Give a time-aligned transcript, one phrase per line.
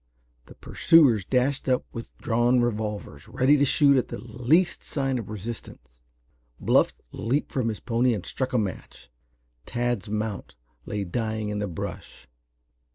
[0.47, 5.29] The pursuers dashed up with drawn revolvers, ready to shoot at the least sign of
[5.29, 6.01] resistance.
[6.59, 9.11] Bluff leaped from his pony and struck a match.
[9.67, 10.55] Tad's mount
[10.87, 12.27] lay dying in the brush.